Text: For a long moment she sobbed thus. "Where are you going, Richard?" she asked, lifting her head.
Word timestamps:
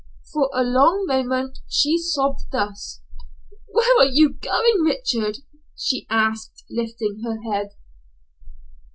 For 0.33 0.49
a 0.51 0.63
long 0.63 1.05
moment 1.05 1.59
she 1.69 1.99
sobbed 1.99 2.49
thus. 2.51 3.01
"Where 3.71 3.99
are 3.99 4.09
you 4.11 4.33
going, 4.33 4.79
Richard?" 4.81 5.43
she 5.77 6.07
asked, 6.09 6.65
lifting 6.71 7.21
her 7.23 7.39
head. 7.43 7.75